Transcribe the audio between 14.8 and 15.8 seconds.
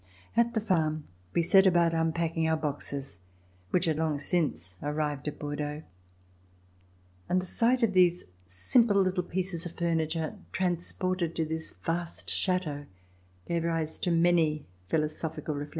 philosophical reflections.